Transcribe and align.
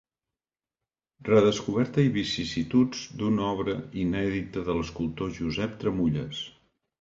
Redescoberta 1.27 2.05
i 2.07 2.11
vicissituds 2.15 3.03
d'una 3.19 3.45
obra 3.51 3.77
inèdita 4.05 4.65
de 4.71 4.77
l'escultor 4.79 5.31
Josep 5.37 5.77
Tramulles. 5.85 6.43